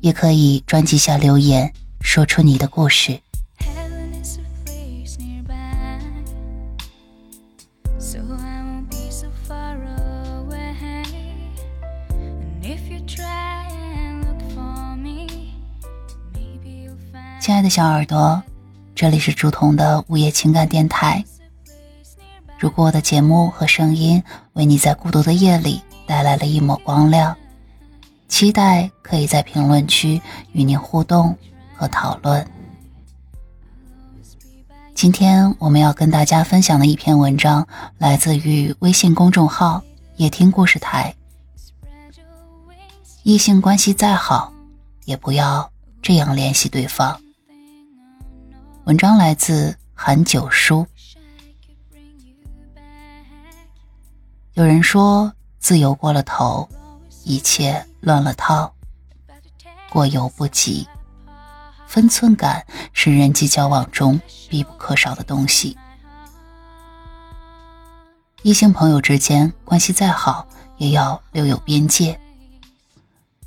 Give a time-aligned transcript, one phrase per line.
[0.00, 3.20] 也可以专辑下留言，说出你的故事。
[17.40, 18.42] 亲爱的小耳朵，
[18.94, 21.24] 这里是竹筒的午夜情感电台。
[22.58, 27.36] 如果我的节目和声音为你在孤独的夜里带来了一抹光亮。
[28.30, 31.36] 期待可以在评论区与您互动
[31.76, 32.48] 和讨论。
[34.94, 37.66] 今天我们要跟大家分享的一篇文章，
[37.98, 39.82] 来自于微信公众号
[40.16, 41.14] “夜听故事台”。
[43.24, 44.52] 异性关系再好，
[45.04, 45.70] 也不要
[46.00, 47.20] 这样联系对方。
[48.84, 50.86] 文章来自韩九叔。
[54.54, 56.66] 有人说，自由过了头。
[57.22, 58.74] 一切乱了套，
[59.90, 60.86] 过犹不及。
[61.86, 65.76] 分寸感是人际交往中必不可少的东西。
[68.42, 70.46] 异性朋友之间关系再好，
[70.78, 72.18] 也要留有边界。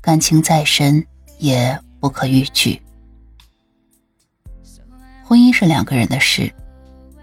[0.00, 1.06] 感情再深，
[1.38, 2.82] 也不可逾矩。
[5.24, 6.52] 婚姻是两个人的事，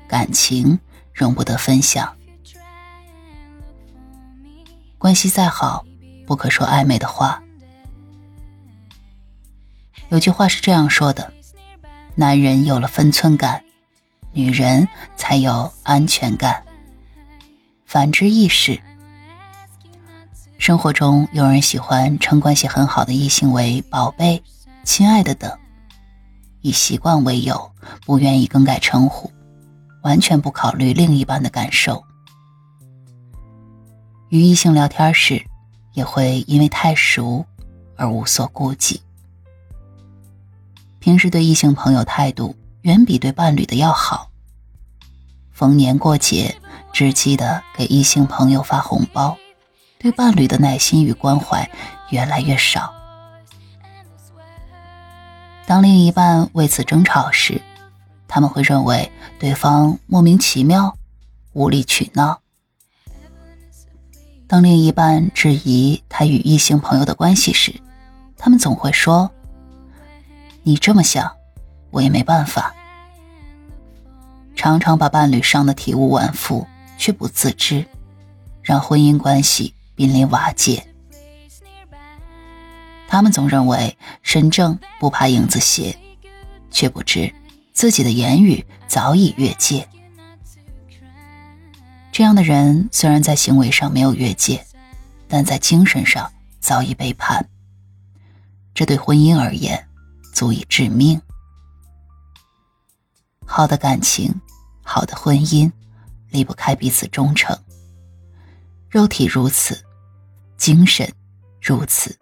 [0.08, 0.80] 感情
[1.14, 2.16] 容不得分享。
[4.98, 5.86] 关系再好。
[6.30, 7.42] 不可说暧昧的话。
[10.10, 11.34] 有句话是这样说的：
[12.14, 13.64] 男人有了分寸感，
[14.32, 14.88] 女人
[15.18, 16.64] 才有安全感。
[17.88, 18.80] 反之亦是。
[20.60, 24.44] 生活中有人喜欢称关系很好的异性为“宝贝
[24.86, 25.52] ”“亲爱的”等，
[26.62, 27.72] 以习惯为由，
[28.06, 29.32] 不愿意更改称呼，
[30.04, 32.04] 完全不考虑另一半的感受。
[34.28, 35.49] 与异性聊天时。
[35.94, 37.46] 也会因为太熟
[37.96, 39.02] 而无所顾忌。
[41.00, 44.30] 平时对异性朋友态度远比对伴侣的要好。
[45.52, 46.56] 逢年过节，
[46.94, 49.38] 只记得给异性朋友发红包，
[49.98, 51.70] 对伴侣的耐心与关怀
[52.10, 52.94] 越来越少。
[55.66, 57.62] 当另一半为此争吵时，
[58.28, 60.98] 他们会认为对方莫名其妙、
[61.54, 62.42] 无理取闹。
[64.50, 67.72] 当另一半质疑他与异性朋友的关系时，
[68.36, 69.30] 他们总会说
[70.64, 71.32] ：“你这么想，
[71.92, 72.74] 我也没办法。”
[74.58, 76.66] 常常把伴侣伤得体无完肤，
[76.98, 77.86] 却不自知，
[78.64, 80.84] 让婚姻关系濒临瓦解。
[83.08, 85.96] 他们总认为身正不怕影子斜，
[86.72, 87.32] 却不知
[87.72, 89.88] 自己的言语早已越界。
[92.12, 94.66] 这样的人虽然在行为上没有越界，
[95.28, 97.48] 但在精神上早已背叛。
[98.74, 99.88] 这对婚姻而言，
[100.34, 101.22] 足以致命。
[103.46, 104.34] 好的感情，
[104.84, 105.72] 好的婚姻，
[106.30, 107.58] 离不开彼此忠诚。
[108.90, 109.82] 肉体如此，
[110.58, 111.10] 精神
[111.62, 112.18] 如此。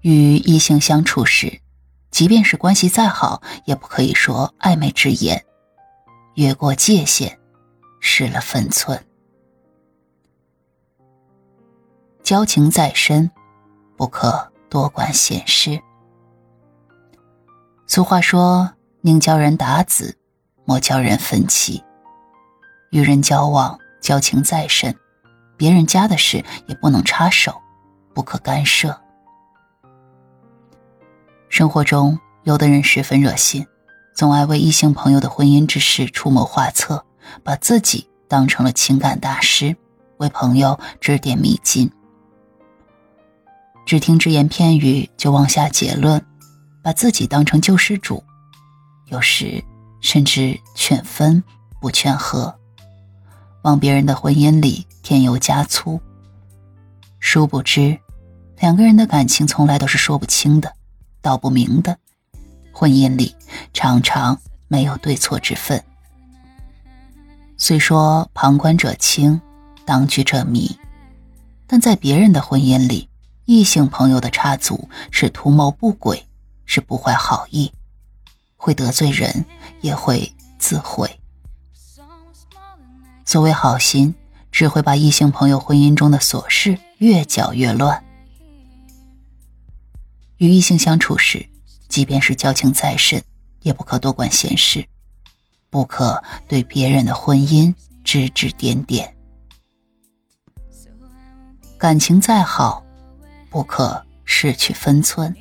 [0.00, 1.60] 与异性相处时，
[2.10, 5.44] 即便是关系再好，也不可以说暧昧之言，
[6.34, 7.38] 越过界限。
[8.04, 9.00] 失了分寸，
[12.24, 13.30] 交情再深，
[13.96, 15.80] 不可多管闲事。
[17.86, 18.72] 俗话说
[19.02, 20.18] ：“宁教人打子，
[20.64, 21.82] 莫教人分妻。”
[22.90, 24.94] 与人交往，交情再深，
[25.56, 27.62] 别人家的事也不能插手，
[28.12, 29.00] 不可干涉。
[31.48, 33.64] 生活中，有的人十分热心，
[34.12, 37.06] 总爱为异性朋友的婚姻之事出谋划策。
[37.42, 39.76] 把自己当成了情感大师，
[40.18, 41.90] 为朋友指点迷津，
[43.84, 46.24] 只听只言片语就妄下结论，
[46.82, 48.22] 把自己当成救世主，
[49.06, 49.62] 有时
[50.00, 51.42] 甚至劝分
[51.80, 52.54] 不劝和，
[53.62, 56.00] 往别人的婚姻里添油加醋。
[57.18, 57.98] 殊不知，
[58.58, 60.72] 两个人的感情从来都是说不清的，
[61.20, 61.96] 道不明的，
[62.72, 63.34] 婚姻里
[63.72, 64.38] 常常
[64.68, 65.82] 没有对错之分。
[67.62, 69.40] 虽说旁观者清，
[69.84, 70.76] 当局者迷，
[71.68, 73.08] 但在别人的婚姻里，
[73.44, 76.26] 异性朋友的插足是图谋不轨，
[76.64, 77.70] 是不怀好意，
[78.56, 79.44] 会得罪人，
[79.80, 81.20] 也会自毁。
[83.24, 84.12] 所谓好心，
[84.50, 88.02] 只会把异性朋友婚姻中的琐事越搅越乱。
[90.38, 91.48] 与异性相处时，
[91.88, 93.22] 即便是交情再深，
[93.60, 94.84] 也不可多管闲事，
[95.72, 97.74] 不可对别人的婚姻
[98.04, 99.16] 指指点点。
[101.78, 102.84] 感情再好，
[103.48, 105.34] 不可失去分寸。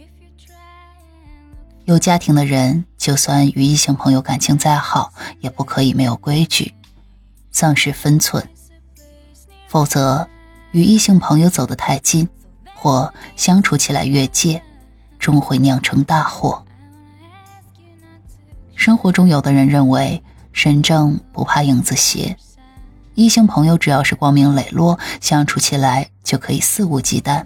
[1.83, 5.11] 有家庭的人，就算与异性朋友感情再好，
[5.41, 6.73] 也不可以没有规矩，
[7.51, 8.47] 丧失分寸。
[9.67, 10.25] 否则，
[10.71, 12.25] 与异性朋友走得太近，
[12.73, 14.63] 或相处起来越界。
[15.19, 16.65] 终会酿成大祸。
[18.81, 20.23] 生活中，有的人认为
[20.53, 22.35] 身正不怕影子斜，
[23.13, 27.45] 异性朋友只要是光明磊落，相处起来就可以肆无忌惮，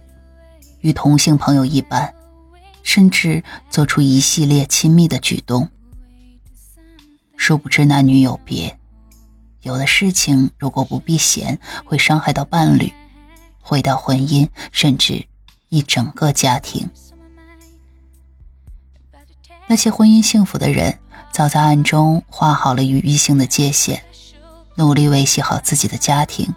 [0.80, 2.14] 与同性朋友一般，
[2.84, 5.68] 甚至做出一系列亲密的举动。
[7.36, 8.80] 殊不知男女有别，
[9.62, 12.94] 有的事情如果不避嫌，会伤害到伴侣，
[13.60, 15.26] 毁掉婚姻，甚至
[15.68, 16.90] 一整个家庭。
[19.68, 21.00] 那些婚姻幸福的人，
[21.32, 24.02] 早在暗中画好了与异性的界限，
[24.76, 26.54] 努力维系好自己的家庭。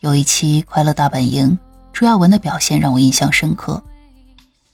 [0.00, 1.50] 有一期《快乐大本营》，
[1.94, 3.82] 朱亚文的表现让我印象深刻。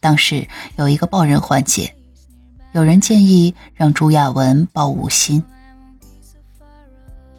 [0.00, 1.94] 当时有一个抱人环节，
[2.72, 5.40] 有人建议让朱亚文抱吴昕。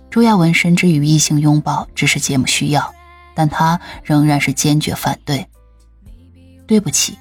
[0.09, 2.93] 朱亚文深知与异性拥抱只是节目需要，
[3.35, 5.45] 但他仍然是坚决反对。
[6.65, 7.17] 对不起，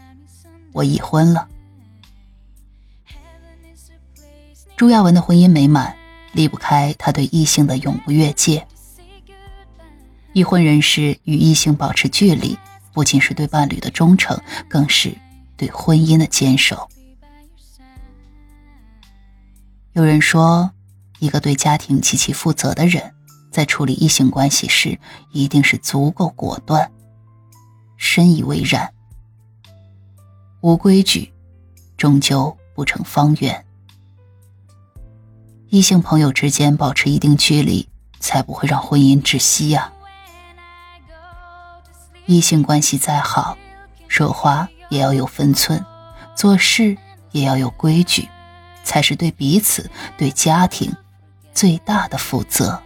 [0.72, 1.48] 我已婚了。
[4.76, 5.94] 朱亚文的婚姻美满，
[6.32, 8.66] 离不开他对异性的永不越界。
[10.32, 12.58] 已婚人士与异性保持距离，
[12.92, 14.38] 不仅是对伴侣的忠诚，
[14.68, 15.14] 更是
[15.56, 16.88] 对婚姻的坚守。
[19.92, 20.70] 有人说，
[21.18, 23.12] 一个对家庭极其负责的人，
[23.50, 24.98] 在处理异性关系时，
[25.32, 26.90] 一定是足够果断。
[27.98, 28.92] 深以为然。
[30.62, 31.30] 无规矩，
[31.96, 33.64] 终究不成方圆。
[35.72, 37.88] 异性朋友之间保持一定距离，
[38.20, 39.90] 才不会让婚姻窒息呀。
[42.26, 43.56] 异性关系再好，
[44.06, 45.82] 说话也要有分寸，
[46.36, 46.94] 做事
[47.30, 48.28] 也要有规矩，
[48.84, 50.94] 才是对彼此、对家庭
[51.54, 52.82] 最大的负责。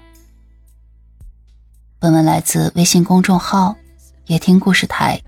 [1.99, 3.75] 本文来自微信公众号
[4.27, 5.21] “夜听故事台”，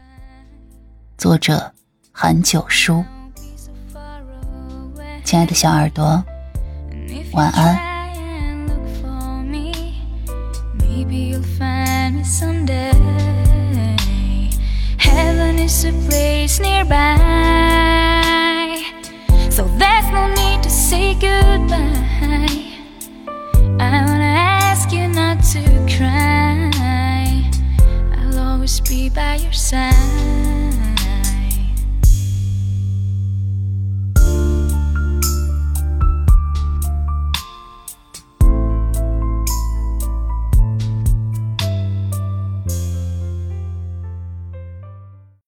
[1.19, 1.75] 作者
[2.13, 3.05] 韩九叔。
[5.25, 6.25] 亲爱的小耳朵。
[7.33, 7.79] 晚安。
[10.79, 12.93] Maybe you'll find me someday.
[14.99, 17.17] Heaven is a place nearby.
[19.51, 21.97] So there's no need to say goodbye.
[23.81, 24.35] I wanna
[24.69, 26.71] ask you not to cry.
[28.19, 30.38] I'll always be by your side.